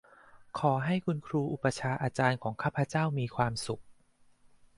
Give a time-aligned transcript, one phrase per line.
[0.59, 0.95] ขอให้
[1.27, 3.81] ครูอุปัชฌาย์อาจารย์ของข้าพเจ้ามีความสุข